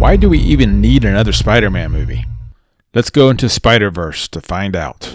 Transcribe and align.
Why 0.00 0.16
do 0.16 0.30
we 0.30 0.38
even 0.38 0.80
need 0.80 1.04
another 1.04 1.30
Spider 1.30 1.68
Man 1.68 1.90
movie? 1.90 2.24
Let's 2.94 3.10
go 3.10 3.28
into 3.28 3.50
Spider 3.50 3.90
Verse 3.90 4.28
to 4.28 4.40
find 4.40 4.74
out. 4.74 5.14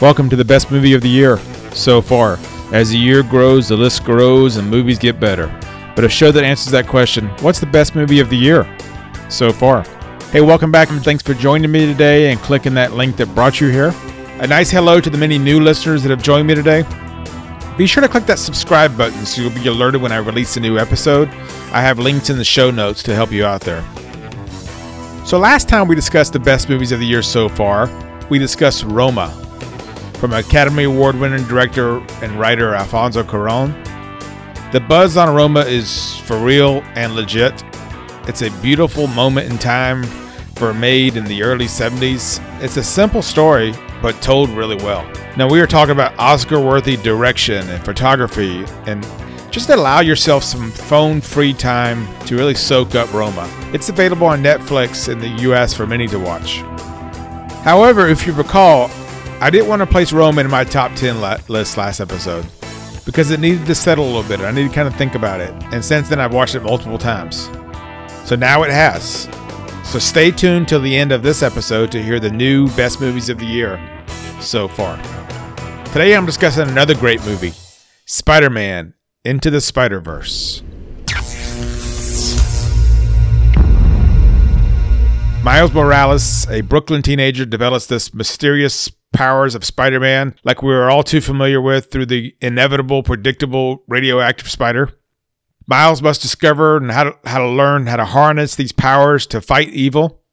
Welcome 0.00 0.30
to 0.30 0.36
the 0.36 0.44
best 0.46 0.70
movie 0.70 0.94
of 0.94 1.02
the 1.02 1.08
year 1.10 1.36
so 1.74 2.00
far. 2.00 2.38
As 2.72 2.88
the 2.88 2.96
year 2.96 3.22
grows, 3.22 3.68
the 3.68 3.76
list 3.76 4.04
grows 4.04 4.56
and 4.56 4.70
movies 4.70 4.98
get 4.98 5.20
better. 5.20 5.48
But 5.94 6.06
a 6.06 6.08
show 6.08 6.32
that 6.32 6.44
answers 6.44 6.72
that 6.72 6.88
question 6.88 7.28
what's 7.42 7.60
the 7.60 7.66
best 7.66 7.94
movie 7.94 8.20
of 8.20 8.30
the 8.30 8.38
year 8.38 8.66
so 9.28 9.52
far? 9.52 9.82
Hey, 10.30 10.40
welcome 10.40 10.72
back 10.72 10.88
and 10.88 11.04
thanks 11.04 11.22
for 11.22 11.34
joining 11.34 11.70
me 11.70 11.84
today 11.84 12.32
and 12.32 12.40
clicking 12.40 12.72
that 12.72 12.94
link 12.94 13.16
that 13.16 13.34
brought 13.34 13.60
you 13.60 13.68
here. 13.68 13.92
A 14.40 14.48
nice 14.48 14.68
hello 14.68 15.00
to 15.00 15.08
the 15.08 15.16
many 15.16 15.38
new 15.38 15.60
listeners 15.60 16.02
that 16.02 16.10
have 16.10 16.20
joined 16.20 16.48
me 16.48 16.56
today. 16.56 16.82
Be 17.78 17.86
sure 17.86 18.00
to 18.00 18.08
click 18.08 18.26
that 18.26 18.40
subscribe 18.40 18.98
button 18.98 19.24
so 19.24 19.40
you'll 19.40 19.52
be 19.52 19.68
alerted 19.68 20.02
when 20.02 20.10
I 20.10 20.16
release 20.16 20.56
a 20.56 20.60
new 20.60 20.76
episode. 20.76 21.28
I 21.72 21.80
have 21.80 22.00
links 22.00 22.30
in 22.30 22.36
the 22.36 22.44
show 22.44 22.72
notes 22.72 23.00
to 23.04 23.14
help 23.14 23.30
you 23.30 23.44
out 23.44 23.60
there. 23.60 23.84
So, 25.24 25.38
last 25.38 25.68
time 25.68 25.86
we 25.86 25.94
discussed 25.94 26.32
the 26.32 26.40
best 26.40 26.68
movies 26.68 26.90
of 26.90 26.98
the 26.98 27.06
year 27.06 27.22
so 27.22 27.48
far, 27.48 27.88
we 28.28 28.40
discussed 28.40 28.82
Roma 28.82 29.30
from 30.14 30.32
Academy 30.32 30.82
Award 30.82 31.14
winning 31.14 31.46
director 31.46 31.98
and 32.20 32.32
writer 32.32 32.74
Alfonso 32.74 33.22
Cuaron. 33.22 33.72
The 34.72 34.80
buzz 34.80 35.16
on 35.16 35.32
Roma 35.32 35.60
is 35.60 36.16
for 36.22 36.38
real 36.38 36.82
and 36.96 37.14
legit. 37.14 37.62
It's 38.26 38.42
a 38.42 38.50
beautiful 38.60 39.06
moment 39.06 39.48
in 39.48 39.58
time 39.58 40.02
for 40.56 40.70
a 40.70 40.74
maid 40.74 41.16
in 41.16 41.24
the 41.24 41.44
early 41.44 41.66
70s. 41.66 42.40
It's 42.60 42.76
a 42.76 42.82
simple 42.82 43.22
story, 43.22 43.72
but 44.04 44.20
told 44.20 44.50
really 44.50 44.76
well. 44.76 45.02
Now, 45.34 45.48
we 45.48 45.62
are 45.62 45.66
talking 45.66 45.92
about 45.92 46.12
Oscar 46.18 46.60
worthy 46.60 46.98
direction 46.98 47.66
and 47.70 47.82
photography, 47.82 48.66
and 48.84 49.02
just 49.50 49.70
allow 49.70 50.00
yourself 50.00 50.44
some 50.44 50.70
phone 50.70 51.22
free 51.22 51.54
time 51.54 52.06
to 52.26 52.36
really 52.36 52.54
soak 52.54 52.94
up 52.96 53.10
Roma. 53.14 53.50
It's 53.72 53.88
available 53.88 54.26
on 54.26 54.42
Netflix 54.42 55.10
in 55.10 55.20
the 55.20 55.30
US 55.48 55.72
for 55.72 55.86
many 55.86 56.06
to 56.08 56.18
watch. 56.18 56.56
However, 57.64 58.06
if 58.06 58.26
you 58.26 58.34
recall, 58.34 58.90
I 59.40 59.48
didn't 59.48 59.68
want 59.68 59.80
to 59.80 59.86
place 59.86 60.12
Roma 60.12 60.42
in 60.42 60.50
my 60.50 60.64
top 60.64 60.94
10 60.96 61.22
list 61.48 61.78
last 61.78 61.98
episode 61.98 62.44
because 63.06 63.30
it 63.30 63.40
needed 63.40 63.64
to 63.64 63.74
settle 63.74 64.04
a 64.04 64.06
little 64.06 64.28
bit. 64.28 64.40
I 64.40 64.50
needed 64.50 64.68
to 64.68 64.74
kind 64.74 64.86
of 64.86 64.94
think 64.96 65.14
about 65.14 65.40
it. 65.40 65.54
And 65.72 65.82
since 65.82 66.10
then, 66.10 66.20
I've 66.20 66.34
watched 66.34 66.56
it 66.56 66.62
multiple 66.62 66.98
times. 66.98 67.48
So 68.28 68.36
now 68.36 68.64
it 68.64 68.70
has. 68.70 69.30
So 69.82 69.98
stay 69.98 70.30
tuned 70.30 70.68
till 70.68 70.80
the 70.82 70.94
end 70.94 71.10
of 71.10 71.22
this 71.22 71.42
episode 71.42 71.90
to 71.92 72.02
hear 72.02 72.20
the 72.20 72.30
new 72.30 72.68
best 72.72 73.00
movies 73.00 73.30
of 73.30 73.38
the 73.38 73.46
year 73.46 73.80
so 74.44 74.68
far. 74.68 74.96
Today, 75.86 76.14
I'm 76.14 76.26
discussing 76.26 76.68
another 76.68 76.94
great 76.94 77.24
movie 77.24 77.52
Spider 78.06 78.50
Man 78.50 78.94
Into 79.24 79.50
the 79.50 79.60
Spider 79.60 80.00
Verse. 80.00 80.62
Miles 85.44 85.74
Morales, 85.74 86.48
a 86.48 86.62
Brooklyn 86.62 87.02
teenager, 87.02 87.44
develops 87.44 87.86
this 87.86 88.14
mysterious 88.14 88.90
powers 89.12 89.54
of 89.54 89.64
Spider 89.64 90.00
Man, 90.00 90.34
like 90.42 90.62
we 90.62 90.72
are 90.72 90.90
all 90.90 91.02
too 91.02 91.20
familiar 91.20 91.60
with 91.60 91.90
through 91.90 92.06
the 92.06 92.34
inevitable, 92.40 93.02
predictable 93.02 93.82
radioactive 93.86 94.50
spider. 94.50 94.90
Miles 95.66 96.02
must 96.02 96.22
discover 96.22 96.78
and 96.78 96.90
how 96.90 97.04
to, 97.04 97.18
how 97.26 97.38
to 97.38 97.48
learn 97.48 97.86
how 97.86 97.96
to 97.96 98.04
harness 98.04 98.54
these 98.54 98.72
powers 98.72 99.26
to 99.28 99.40
fight 99.40 99.68
evil. 99.68 100.23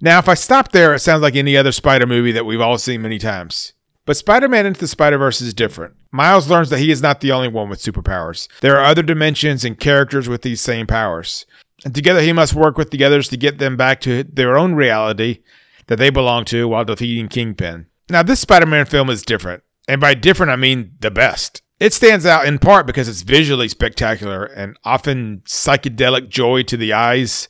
Now, 0.00 0.18
if 0.18 0.28
I 0.28 0.34
stop 0.34 0.72
there, 0.72 0.94
it 0.94 1.00
sounds 1.00 1.22
like 1.22 1.36
any 1.36 1.56
other 1.56 1.72
Spider 1.72 2.06
movie 2.06 2.32
that 2.32 2.46
we've 2.46 2.60
all 2.60 2.78
seen 2.78 3.02
many 3.02 3.18
times. 3.18 3.72
But 4.06 4.16
Spider 4.16 4.48
Man 4.48 4.66
Into 4.66 4.80
the 4.80 4.88
Spider 4.88 5.16
Verse 5.16 5.40
is 5.40 5.54
different. 5.54 5.94
Miles 6.10 6.50
learns 6.50 6.68
that 6.70 6.78
he 6.78 6.90
is 6.90 7.00
not 7.00 7.20
the 7.20 7.32
only 7.32 7.48
one 7.48 7.70
with 7.70 7.80
superpowers. 7.80 8.48
There 8.60 8.76
are 8.78 8.84
other 8.84 9.02
dimensions 9.02 9.64
and 9.64 9.78
characters 9.78 10.28
with 10.28 10.42
these 10.42 10.60
same 10.60 10.86
powers. 10.86 11.46
And 11.84 11.94
together 11.94 12.20
he 12.20 12.32
must 12.32 12.54
work 12.54 12.76
with 12.76 12.90
the 12.90 13.02
others 13.02 13.28
to 13.28 13.36
get 13.36 13.58
them 13.58 13.76
back 13.76 14.00
to 14.02 14.24
their 14.24 14.56
own 14.56 14.74
reality 14.74 15.42
that 15.86 15.96
they 15.96 16.10
belong 16.10 16.44
to 16.46 16.68
while 16.68 16.84
defeating 16.84 17.28
Kingpin. 17.28 17.86
Now, 18.10 18.22
this 18.22 18.40
Spider 18.40 18.66
Man 18.66 18.84
film 18.84 19.08
is 19.08 19.22
different. 19.22 19.62
And 19.88 20.00
by 20.00 20.14
different, 20.14 20.52
I 20.52 20.56
mean 20.56 20.92
the 21.00 21.10
best. 21.10 21.62
It 21.80 21.92
stands 21.92 22.24
out 22.24 22.46
in 22.46 22.58
part 22.58 22.86
because 22.86 23.08
it's 23.08 23.22
visually 23.22 23.68
spectacular 23.68 24.44
and 24.44 24.76
often 24.84 25.42
psychedelic 25.46 26.28
joy 26.28 26.62
to 26.64 26.76
the 26.76 26.92
eyes. 26.92 27.48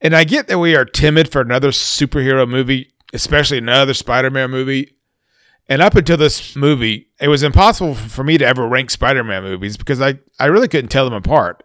And 0.00 0.14
I 0.14 0.24
get 0.24 0.48
that 0.48 0.58
we 0.58 0.76
are 0.76 0.84
timid 0.84 1.30
for 1.30 1.40
another 1.40 1.70
superhero 1.70 2.48
movie, 2.48 2.92
especially 3.12 3.58
another 3.58 3.94
Spider 3.94 4.30
Man 4.30 4.50
movie. 4.50 4.94
And 5.68 5.82
up 5.82 5.96
until 5.96 6.16
this 6.16 6.56
movie, 6.56 7.08
it 7.20 7.28
was 7.28 7.42
impossible 7.42 7.94
for 7.94 8.24
me 8.24 8.38
to 8.38 8.46
ever 8.46 8.66
rank 8.66 8.90
Spider 8.90 9.24
Man 9.24 9.42
movies 9.42 9.76
because 9.76 10.00
I, 10.00 10.18
I 10.38 10.46
really 10.46 10.68
couldn't 10.68 10.90
tell 10.90 11.04
them 11.04 11.14
apart. 11.14 11.62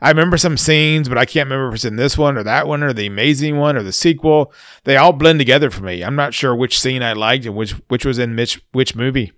I 0.00 0.10
remember 0.10 0.36
some 0.36 0.56
scenes, 0.56 1.08
but 1.08 1.18
I 1.18 1.24
can't 1.24 1.46
remember 1.46 1.68
if 1.68 1.76
it's 1.76 1.84
in 1.84 1.96
this 1.96 2.18
one 2.18 2.36
or 2.36 2.42
that 2.42 2.66
one 2.66 2.82
or 2.82 2.92
the 2.92 3.06
amazing 3.06 3.56
one 3.56 3.76
or 3.76 3.82
the 3.82 3.92
sequel. 3.92 4.52
They 4.84 4.96
all 4.96 5.12
blend 5.12 5.38
together 5.38 5.70
for 5.70 5.82
me. 5.84 6.02
I'm 6.02 6.16
not 6.16 6.34
sure 6.34 6.54
which 6.54 6.78
scene 6.78 7.02
I 7.02 7.14
liked 7.14 7.46
and 7.46 7.56
which 7.56 7.72
which 7.88 8.04
was 8.04 8.18
in 8.18 8.36
which 8.36 8.60
which 8.72 8.94
movie. 8.94 9.32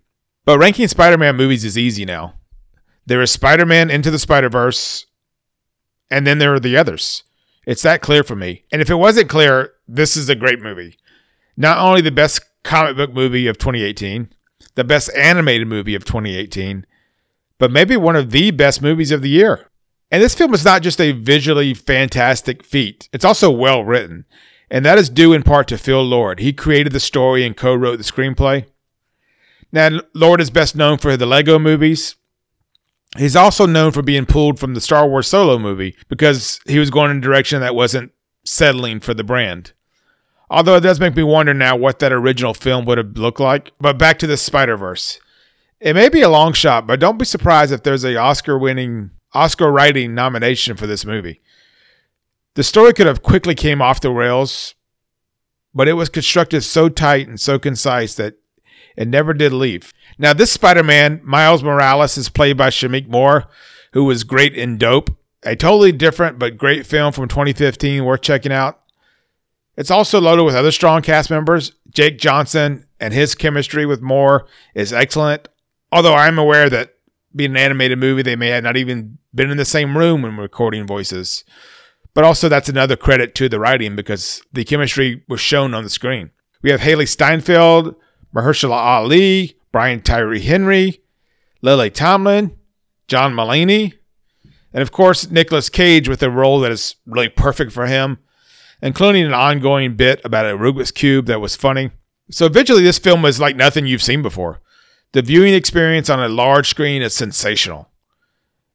But 0.44 0.58
ranking 0.58 0.88
Spider-Man 0.88 1.36
movies 1.36 1.64
is 1.64 1.78
easy 1.78 2.04
now. 2.04 2.34
There 3.06 3.22
is 3.22 3.30
Spider-Man 3.30 3.90
Into 3.90 4.10
the 4.10 4.18
Spider-Verse, 4.18 5.06
and 6.10 6.26
then 6.26 6.38
there 6.38 6.54
are 6.54 6.60
the 6.60 6.76
others. 6.76 7.22
It's 7.68 7.82
that 7.82 8.00
clear 8.00 8.24
for 8.24 8.34
me. 8.34 8.64
And 8.72 8.80
if 8.80 8.88
it 8.88 8.94
wasn't 8.94 9.28
clear, 9.28 9.74
this 9.86 10.16
is 10.16 10.30
a 10.30 10.34
great 10.34 10.62
movie. 10.62 10.96
Not 11.54 11.76
only 11.76 12.00
the 12.00 12.10
best 12.10 12.40
comic 12.64 12.96
book 12.96 13.12
movie 13.12 13.46
of 13.46 13.58
2018, 13.58 14.30
the 14.74 14.84
best 14.84 15.10
animated 15.14 15.68
movie 15.68 15.94
of 15.94 16.06
2018, 16.06 16.86
but 17.58 17.70
maybe 17.70 17.94
one 17.94 18.16
of 18.16 18.30
the 18.30 18.52
best 18.52 18.80
movies 18.80 19.10
of 19.10 19.20
the 19.20 19.28
year. 19.28 19.68
And 20.10 20.22
this 20.22 20.34
film 20.34 20.54
is 20.54 20.64
not 20.64 20.80
just 20.80 20.98
a 20.98 21.12
visually 21.12 21.74
fantastic 21.74 22.64
feat, 22.64 23.10
it's 23.12 23.24
also 23.24 23.50
well 23.50 23.84
written. 23.84 24.24
And 24.70 24.82
that 24.86 24.96
is 24.96 25.10
due 25.10 25.34
in 25.34 25.42
part 25.42 25.68
to 25.68 25.76
Phil 25.76 26.02
Lord. 26.02 26.40
He 26.40 26.54
created 26.54 26.94
the 26.94 27.00
story 27.00 27.44
and 27.44 27.54
co 27.54 27.74
wrote 27.74 27.98
the 27.98 28.02
screenplay. 28.02 28.64
Now, 29.70 30.00
Lord 30.14 30.40
is 30.40 30.48
best 30.48 30.74
known 30.74 30.96
for 30.96 31.18
the 31.18 31.26
Lego 31.26 31.58
movies. 31.58 32.16
He's 33.16 33.36
also 33.36 33.64
known 33.66 33.92
for 33.92 34.02
being 34.02 34.26
pulled 34.26 34.58
from 34.58 34.74
the 34.74 34.80
Star 34.80 35.08
Wars 35.08 35.26
Solo 35.26 35.58
movie 35.58 35.96
because 36.08 36.60
he 36.66 36.78
was 36.78 36.90
going 36.90 37.10
in 37.10 37.18
a 37.18 37.22
direction 37.22 37.60
that 37.60 37.74
wasn't 37.74 38.12
settling 38.44 39.00
for 39.00 39.14
the 39.14 39.24
brand. 39.24 39.72
Although 40.50 40.76
it 40.76 40.80
does 40.80 41.00
make 41.00 41.16
me 41.16 41.22
wonder 41.22 41.54
now 41.54 41.76
what 41.76 41.98
that 41.98 42.12
original 42.12 42.54
film 42.54 42.84
would 42.84 42.98
have 42.98 43.16
looked 43.16 43.40
like. 43.40 43.72
But 43.80 43.98
back 43.98 44.18
to 44.20 44.26
the 44.26 44.36
Spider 44.36 44.76
Verse. 44.76 45.20
It 45.80 45.94
may 45.94 46.08
be 46.08 46.22
a 46.22 46.28
long 46.28 46.52
shot, 46.52 46.86
but 46.86 47.00
don't 47.00 47.18
be 47.18 47.24
surprised 47.24 47.72
if 47.72 47.82
there's 47.82 48.04
a 48.04 48.16
Oscar 48.16 48.58
winning 48.58 49.10
Oscar 49.32 49.70
writing 49.70 50.14
nomination 50.14 50.76
for 50.76 50.86
this 50.86 51.04
movie. 51.04 51.40
The 52.54 52.64
story 52.64 52.92
could 52.92 53.06
have 53.06 53.22
quickly 53.22 53.54
came 53.54 53.80
off 53.80 54.00
the 54.00 54.10
rails, 54.10 54.74
but 55.74 55.86
it 55.86 55.92
was 55.92 56.08
constructed 56.08 56.62
so 56.62 56.88
tight 56.88 57.28
and 57.28 57.40
so 57.40 57.58
concise 57.58 58.14
that 58.14 58.34
it 58.96 59.06
never 59.06 59.32
did 59.32 59.52
leave. 59.52 59.92
Now, 60.18 60.32
this 60.32 60.50
Spider-Man, 60.50 61.20
Miles 61.22 61.62
Morales, 61.62 62.18
is 62.18 62.28
played 62.28 62.56
by 62.56 62.70
Shameik 62.70 63.08
Moore, 63.08 63.46
who 63.92 64.04
was 64.04 64.24
great 64.24 64.54
in 64.54 64.76
Dope, 64.76 65.16
a 65.44 65.54
totally 65.54 65.92
different 65.92 66.38
but 66.38 66.58
great 66.58 66.86
film 66.86 67.12
from 67.12 67.28
2015 67.28 68.04
worth 68.04 68.22
checking 68.22 68.52
out. 68.52 68.80
It's 69.76 69.92
also 69.92 70.20
loaded 70.20 70.42
with 70.42 70.56
other 70.56 70.72
strong 70.72 71.02
cast 71.02 71.30
members. 71.30 71.72
Jake 71.90 72.18
Johnson 72.18 72.86
and 72.98 73.14
his 73.14 73.36
chemistry 73.36 73.86
with 73.86 74.02
Moore 74.02 74.46
is 74.74 74.92
excellent. 74.92 75.48
Although 75.92 76.14
I'm 76.14 76.38
aware 76.38 76.68
that 76.68 76.94
being 77.34 77.52
an 77.52 77.56
animated 77.56 77.98
movie, 77.98 78.22
they 78.22 78.34
may 78.34 78.48
have 78.48 78.64
not 78.64 78.76
even 78.76 79.18
been 79.32 79.50
in 79.50 79.56
the 79.56 79.64
same 79.64 79.96
room 79.96 80.22
when 80.22 80.36
recording 80.36 80.84
voices. 80.84 81.44
But 82.12 82.24
also, 82.24 82.48
that's 82.48 82.68
another 82.68 82.96
credit 82.96 83.36
to 83.36 83.48
the 83.48 83.60
writing 83.60 83.94
because 83.94 84.42
the 84.52 84.64
chemistry 84.64 85.22
was 85.28 85.40
shown 85.40 85.74
on 85.74 85.84
the 85.84 85.90
screen. 85.90 86.30
We 86.62 86.70
have 86.72 86.80
Hailee 86.80 87.06
Steinfeld, 87.06 87.94
Mahershala 88.34 88.72
Ali, 88.72 89.57
Brian 89.78 90.00
Tyree 90.00 90.40
Henry, 90.40 91.02
Lily 91.62 91.88
Tomlin, 91.88 92.50
John 93.06 93.32
Mulaney, 93.32 93.92
and 94.72 94.82
of 94.82 94.90
course, 94.90 95.30
Nicolas 95.30 95.68
Cage 95.68 96.08
with 96.08 96.20
a 96.20 96.32
role 96.32 96.58
that 96.58 96.72
is 96.72 96.96
really 97.06 97.28
perfect 97.28 97.70
for 97.70 97.86
him, 97.86 98.18
including 98.82 99.24
an 99.24 99.34
ongoing 99.34 99.94
bit 99.94 100.20
about 100.24 100.46
a 100.46 100.58
Rubik's 100.58 100.90
Cube 100.90 101.26
that 101.26 101.40
was 101.40 101.54
funny. 101.54 101.92
So, 102.28 102.48
visually, 102.48 102.82
this 102.82 102.98
film 102.98 103.24
is 103.24 103.38
like 103.38 103.54
nothing 103.54 103.86
you've 103.86 104.02
seen 104.02 104.20
before. 104.20 104.58
The 105.12 105.22
viewing 105.22 105.54
experience 105.54 106.10
on 106.10 106.18
a 106.18 106.28
large 106.28 106.68
screen 106.68 107.00
is 107.00 107.14
sensational. 107.14 107.88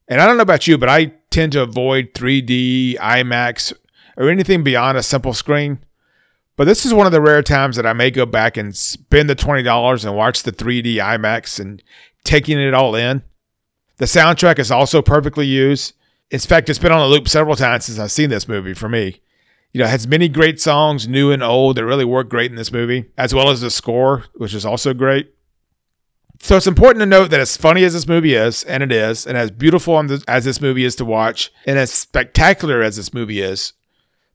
And 0.08 0.22
I 0.22 0.26
don't 0.26 0.38
know 0.38 0.44
about 0.44 0.68
you, 0.68 0.78
but 0.78 0.88
I 0.88 1.16
tend 1.32 1.52
to 1.52 1.64
avoid 1.64 2.14
3D, 2.14 2.98
IMAX, 2.98 3.74
or 4.16 4.30
anything 4.30 4.64
beyond 4.64 4.98
a 4.98 5.04
simple 5.04 5.34
screen. 5.34 5.80
But 6.56 6.66
this 6.66 6.86
is 6.86 6.94
one 6.94 7.06
of 7.06 7.12
the 7.12 7.22
rare 7.22 7.42
times 7.42 7.76
that 7.78 7.86
I 7.86 7.94
may 7.94 8.12
go 8.12 8.26
back 8.26 8.58
and 8.58 8.76
spend 8.76 9.30
the 9.30 9.36
$20 9.36 10.06
and 10.06 10.16
watch 10.16 10.44
the 10.44 10.52
3D 10.52 10.96
IMAX 10.96 11.60
and 11.60 11.82
taking 12.24 12.60
it 12.60 12.74
all 12.74 12.96
in. 12.96 13.24
The 13.98 14.06
soundtrack 14.06 14.60
is 14.60 14.72
also 14.72 15.02
perfectly 15.02 15.48
used. 15.48 15.94
In 16.30 16.40
fact, 16.40 16.70
it's 16.70 16.80
been 16.80 16.92
on 16.92 17.02
a 17.02 17.08
loop 17.08 17.28
several 17.28 17.56
times 17.56 17.86
since 17.86 18.00
I've 18.00 18.12
seen 18.12 18.30
this 18.30 18.48
movie 18.48 18.74
for 18.74 18.88
me. 18.90 19.20
You 19.72 19.80
know, 19.80 19.86
it 19.86 19.92
has 19.92 20.08
many 20.08 20.30
great 20.30 20.62
songs, 20.62 21.08
new 21.08 21.32
and 21.32 21.42
old, 21.42 21.78
that 21.78 21.86
really 21.86 22.06
work 22.06 22.30
great 22.30 22.52
in 22.52 22.58
this 22.58 22.72
movie, 22.72 23.06
as 23.18 23.34
well 23.34 23.50
as 23.50 23.62
the 23.62 23.72
score, 23.72 24.26
which 24.36 24.54
is 24.54 24.66
also 24.66 24.94
great. 24.94 25.34
So 26.40 26.58
it's 26.58 26.68
important 26.68 27.02
to 27.02 27.08
note 27.08 27.32
that 27.32 27.40
as 27.40 27.58
funny 27.58 27.84
as 27.84 27.94
this 27.94 28.08
movie 28.08 28.36
is, 28.36 28.64
and 28.66 28.84
it 28.84 28.92
is, 28.92 29.26
and 29.26 29.38
as 29.38 29.50
beautiful 29.50 29.98
as 30.28 30.46
this 30.46 30.62
movie 30.62 30.84
is 30.84 30.96
to 30.98 31.06
watch, 31.06 31.52
and 31.66 31.80
as 31.80 31.92
spectacular 31.92 32.84
as 32.84 32.98
this 32.98 33.14
movie 33.14 33.42
is, 33.42 33.74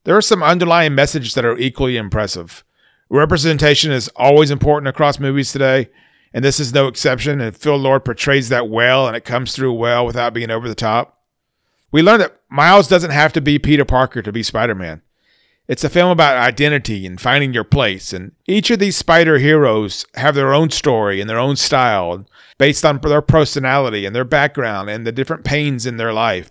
there 0.08 0.16
are 0.16 0.22
some 0.22 0.42
underlying 0.42 0.94
messages 0.94 1.34
that 1.34 1.44
are 1.44 1.58
equally 1.58 1.98
impressive. 1.98 2.64
Representation 3.10 3.92
is 3.92 4.08
always 4.16 4.50
important 4.50 4.88
across 4.88 5.20
movies 5.20 5.52
today, 5.52 5.90
and 6.32 6.42
this 6.42 6.58
is 6.58 6.72
no 6.72 6.88
exception. 6.88 7.42
And 7.42 7.54
Phil 7.54 7.76
Lord 7.76 8.06
portrays 8.06 8.48
that 8.48 8.70
well, 8.70 9.06
and 9.06 9.14
it 9.14 9.26
comes 9.26 9.54
through 9.54 9.74
well 9.74 10.06
without 10.06 10.32
being 10.32 10.50
over 10.50 10.66
the 10.66 10.74
top. 10.74 11.20
We 11.92 12.00
learn 12.00 12.20
that 12.20 12.40
Miles 12.48 12.88
doesn't 12.88 13.10
have 13.10 13.34
to 13.34 13.42
be 13.42 13.58
Peter 13.58 13.84
Parker 13.84 14.22
to 14.22 14.32
be 14.32 14.42
Spider 14.42 14.74
Man. 14.74 15.02
It's 15.68 15.84
a 15.84 15.90
film 15.90 16.10
about 16.10 16.38
identity 16.38 17.04
and 17.04 17.20
finding 17.20 17.52
your 17.52 17.64
place, 17.64 18.14
and 18.14 18.32
each 18.46 18.70
of 18.70 18.78
these 18.78 18.96
spider 18.96 19.36
heroes 19.36 20.06
have 20.14 20.34
their 20.34 20.54
own 20.54 20.70
story 20.70 21.20
and 21.20 21.28
their 21.28 21.38
own 21.38 21.56
style 21.56 22.24
based 22.56 22.82
on 22.82 22.98
their 23.02 23.20
personality 23.20 24.06
and 24.06 24.16
their 24.16 24.24
background 24.24 24.88
and 24.88 25.06
the 25.06 25.12
different 25.12 25.44
pains 25.44 25.84
in 25.84 25.98
their 25.98 26.14
life. 26.14 26.48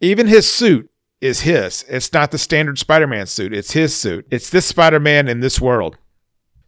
Even 0.00 0.28
his 0.28 0.48
suit 0.48 0.88
is 1.22 1.40
his. 1.40 1.84
It's 1.88 2.12
not 2.12 2.32
the 2.32 2.38
standard 2.38 2.78
Spider 2.78 3.06
Man 3.06 3.26
suit, 3.26 3.54
it's 3.54 3.72
his 3.72 3.96
suit. 3.96 4.26
It's 4.30 4.50
this 4.50 4.66
Spider 4.66 5.00
Man 5.00 5.28
in 5.28 5.40
this 5.40 5.60
world. 5.60 5.96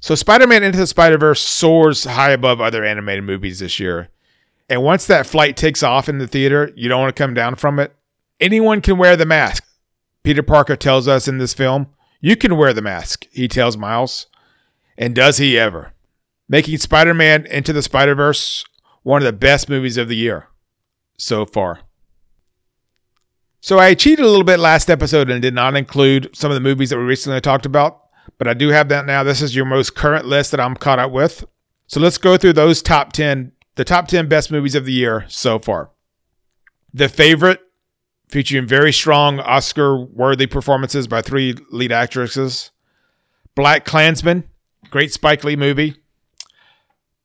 So, 0.00 0.14
Spider 0.14 0.46
Man 0.46 0.62
Into 0.62 0.78
the 0.78 0.86
Spider 0.86 1.18
Verse 1.18 1.42
soars 1.42 2.04
high 2.04 2.30
above 2.30 2.60
other 2.60 2.84
animated 2.84 3.24
movies 3.24 3.58
this 3.58 3.80
year. 3.80 4.10
And 4.68 4.82
once 4.82 5.06
that 5.06 5.26
flight 5.26 5.56
takes 5.56 5.82
off 5.82 6.08
in 6.08 6.18
the 6.18 6.26
theater, 6.26 6.72
you 6.74 6.88
don't 6.88 7.00
want 7.00 7.14
to 7.14 7.22
come 7.22 7.34
down 7.34 7.56
from 7.56 7.78
it. 7.78 7.94
Anyone 8.40 8.80
can 8.80 8.96
wear 8.96 9.16
the 9.16 9.26
mask. 9.26 9.66
Peter 10.22 10.42
Parker 10.42 10.76
tells 10.76 11.08
us 11.08 11.28
in 11.28 11.38
this 11.38 11.54
film, 11.54 11.88
You 12.20 12.36
can 12.36 12.56
wear 12.56 12.72
the 12.72 12.82
mask, 12.82 13.26
he 13.30 13.48
tells 13.48 13.76
Miles. 13.76 14.26
And 14.96 15.14
does 15.14 15.38
he 15.38 15.58
ever? 15.58 15.92
Making 16.48 16.78
Spider 16.78 17.14
Man 17.14 17.46
Into 17.46 17.72
the 17.72 17.82
Spider 17.82 18.14
Verse 18.14 18.64
one 19.02 19.22
of 19.22 19.26
the 19.26 19.32
best 19.32 19.68
movies 19.68 19.96
of 19.96 20.08
the 20.08 20.16
year 20.16 20.48
so 21.16 21.46
far. 21.46 21.80
So 23.64 23.78
I 23.78 23.94
cheated 23.94 24.22
a 24.22 24.28
little 24.28 24.44
bit 24.44 24.58
last 24.58 24.90
episode 24.90 25.30
and 25.30 25.40
did 25.40 25.54
not 25.54 25.74
include 25.74 26.28
some 26.36 26.50
of 26.50 26.54
the 26.54 26.60
movies 26.60 26.90
that 26.90 26.98
we 26.98 27.04
recently 27.04 27.40
talked 27.40 27.64
about, 27.64 28.02
but 28.36 28.46
I 28.46 28.52
do 28.52 28.68
have 28.68 28.90
that 28.90 29.06
now. 29.06 29.22
This 29.22 29.40
is 29.40 29.56
your 29.56 29.64
most 29.64 29.94
current 29.94 30.26
list 30.26 30.50
that 30.50 30.60
I'm 30.60 30.74
caught 30.74 30.98
up 30.98 31.12
with. 31.12 31.46
So 31.86 31.98
let's 31.98 32.18
go 32.18 32.36
through 32.36 32.52
those 32.52 32.82
top 32.82 33.14
10, 33.14 33.52
the 33.76 33.84
top 33.86 34.06
10 34.06 34.28
best 34.28 34.50
movies 34.50 34.74
of 34.74 34.84
the 34.84 34.92
year 34.92 35.24
so 35.28 35.58
far. 35.58 35.92
The 36.92 37.08
favorite 37.08 37.62
featuring 38.28 38.66
very 38.66 38.92
strong 38.92 39.40
Oscar 39.40 39.98
worthy 39.98 40.46
performances 40.46 41.08
by 41.08 41.22
three 41.22 41.56
lead 41.70 41.90
actresses. 41.90 42.70
Black 43.54 43.86
Klansman, 43.86 44.44
great 44.90 45.10
Spike 45.10 45.42
Lee 45.42 45.56
movie. 45.56 45.96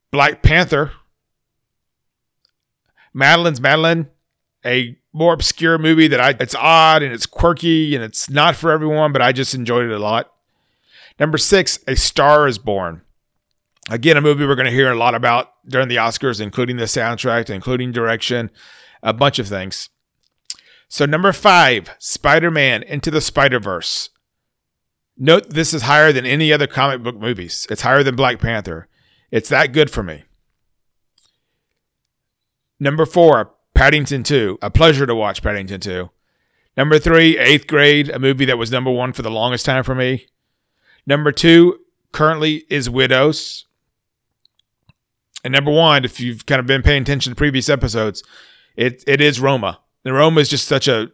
Black 0.10 0.42
Panther. 0.42 0.94
Madeline's 3.14 3.60
Madeline, 3.60 4.08
a 4.64 4.99
more 5.14 5.34
obscure 5.34 5.78
movie 5.78 6.08
that 6.08 6.20
I 6.20 6.36
it's 6.40 6.56
odd 6.56 7.02
and 7.04 7.14
it's 7.14 7.26
quirky 7.26 7.96
and 7.96 8.04
it's 8.04 8.30
not 8.30 8.56
for 8.56 8.72
everyone, 8.72 9.12
but 9.12 9.22
I 9.22 9.32
just 9.32 9.54
enjoyed 9.54 9.90
it 9.90 9.94
a 9.94 10.00
lot. 10.00 10.32
Number 11.20 11.38
six, 11.38 11.80
A 11.88 11.96
Star 11.96 12.48
is 12.48 12.58
Born. 12.58 13.02
Again, 13.90 14.18
a 14.18 14.22
movie 14.22 14.46
we're 14.46 14.56
going 14.56 14.68
to 14.68 14.72
hear 14.72 14.92
a 14.92 14.98
lot 14.98 15.16
about 15.16 15.52
during 15.68 15.88
the 15.88 15.96
Oscars, 15.96 16.40
including 16.40 16.78
the 16.78 16.84
soundtrack, 16.84 17.50
including 17.50 17.92
direction, 17.92 18.52
a 19.02 19.14
bunch 19.14 19.40
of 19.40 19.48
things. 19.48 19.90
So, 20.88 21.06
number 21.06 21.34
five, 21.34 21.92
Spider 21.98 22.52
Man 22.52 22.84
Into 22.84 23.12
the 23.12 23.22
Spider 23.22 23.60
Verse. 23.60 24.10
Note 25.18 25.50
this 25.50 25.74
is 25.74 25.84
higher 25.84 26.14
than 26.14 26.26
any 26.26 26.54
other 26.54 26.68
comic 26.68 27.04
book 27.04 27.18
movies. 27.18 27.68
It's 27.70 27.82
higher 27.82 28.04
than 28.04 28.16
Black 28.16 28.40
Panther. 28.40 28.88
It's 29.32 29.50
that 29.50 29.74
good 29.74 29.92
for 29.92 30.02
me. 30.02 30.24
Number 32.80 33.06
four, 33.06 33.54
Paddington 33.80 34.24
2. 34.24 34.60
A 34.62 34.70
pleasure 34.70 35.06
to 35.06 35.16
watch 35.16 35.42
Paddington 35.42 35.80
2. 35.80 36.10
Number 36.76 37.00
three, 37.00 37.38
Eighth 37.38 37.66
Grade, 37.66 38.10
a 38.10 38.20
movie 38.20 38.44
that 38.44 38.58
was 38.58 38.74
number 38.74 38.92
one 38.92 39.14
for 39.14 39.22
the 39.22 39.32
longest 39.32 39.66
time 39.66 39.86
for 39.86 39.96
me. 39.96 40.28
Number 41.08 41.32
two, 41.32 41.80
currently, 42.12 42.66
is 42.70 42.90
Widows. 42.90 43.68
And 45.46 45.54
number 45.54 45.72
one, 45.72 46.04
if 46.04 46.20
you've 46.20 46.46
kind 46.46 46.60
of 46.60 46.66
been 46.66 46.82
paying 46.82 47.04
attention 47.04 47.32
to 47.32 47.38
previous 47.38 47.70
episodes, 47.70 48.22
it, 48.76 49.02
it 49.08 49.22
is 49.22 49.40
Roma. 49.40 49.80
The 50.04 50.12
Roma 50.12 50.42
is 50.42 50.50
just 50.50 50.68
such 50.68 50.90
a 50.90 51.14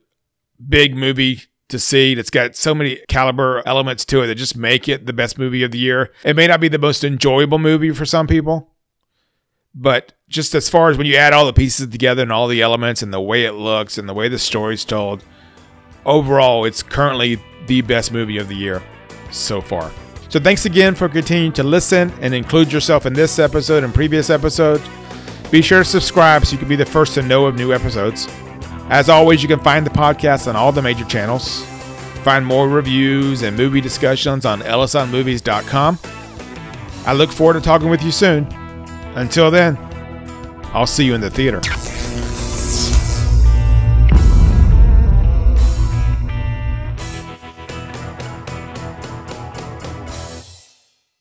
big 0.67 0.95
movie 0.95 1.43
to 1.67 1.77
see. 1.77 2.13
It's 2.13 2.31
got 2.31 2.55
so 2.55 2.73
many 2.73 2.97
caliber 3.07 3.61
elements 3.67 4.05
to 4.05 4.23
it 4.23 4.27
that 4.27 4.35
just 4.35 4.57
make 4.57 4.89
it 4.89 5.05
the 5.05 5.13
best 5.13 5.37
movie 5.37 5.61
of 5.61 5.69
the 5.69 5.77
year. 5.77 6.11
It 6.23 6.35
may 6.35 6.47
not 6.47 6.61
be 6.61 6.69
the 6.69 6.79
most 6.79 7.03
enjoyable 7.03 7.59
movie 7.59 7.91
for 7.91 8.05
some 8.05 8.25
people, 8.25 8.71
but 9.75 10.13
just 10.29 10.55
as 10.55 10.69
far 10.69 10.89
as 10.89 10.97
when 10.97 11.05
you 11.05 11.17
add 11.17 11.33
all 11.33 11.45
the 11.45 11.53
pieces 11.53 11.87
together 11.87 12.23
and 12.23 12.31
all 12.31 12.47
the 12.47 12.61
elements 12.61 13.01
and 13.01 13.13
the 13.13 13.21
way 13.21 13.43
it 13.43 13.51
looks 13.51 13.97
and 13.97 14.07
the 14.07 14.13
way 14.13 14.29
the 14.29 14.39
story's 14.39 14.85
told, 14.85 15.23
overall, 16.05 16.65
it's 16.65 16.81
currently 16.81 17.37
the 17.67 17.81
best 17.81 18.11
movie 18.11 18.37
of 18.37 18.47
the 18.47 18.55
year 18.55 18.81
so 19.31 19.59
far. 19.59 19.91
So 20.29 20.39
thanks 20.39 20.65
again 20.65 20.95
for 20.95 21.09
continuing 21.09 21.53
to 21.53 21.63
listen 21.63 22.11
and 22.21 22.33
include 22.33 22.71
yourself 22.71 23.05
in 23.05 23.13
this 23.13 23.37
episode 23.37 23.83
and 23.83 23.93
previous 23.93 24.29
episodes. 24.29 24.83
Be 25.51 25.61
sure 25.61 25.79
to 25.79 25.85
subscribe 25.85 26.45
so 26.45 26.53
you 26.53 26.57
can 26.57 26.67
be 26.67 26.75
the 26.75 26.85
first 26.85 27.13
to 27.15 27.21
know 27.21 27.45
of 27.45 27.55
new 27.55 27.73
episodes. 27.73 28.27
As 28.89 29.09
always, 29.09 29.41
you 29.41 29.47
can 29.47 29.59
find 29.59 29.85
the 29.85 29.91
podcast 29.91 30.47
on 30.47 30.55
all 30.55 30.71
the 30.71 30.81
major 30.81 31.05
channels. 31.05 31.63
Find 32.23 32.45
more 32.45 32.67
reviews 32.67 33.43
and 33.43 33.55
movie 33.55 33.81
discussions 33.81 34.45
on 34.45 34.61
ellisonmovies.com. 34.61 35.99
I 37.05 37.13
look 37.13 37.31
forward 37.31 37.53
to 37.53 37.61
talking 37.61 37.89
with 37.89 38.01
you 38.01 38.11
soon. 38.11 38.47
Until 39.15 39.49
then, 39.49 39.77
I'll 40.73 40.85
see 40.85 41.05
you 41.05 41.15
in 41.15 41.21
the 41.21 41.29
theater. 41.29 41.61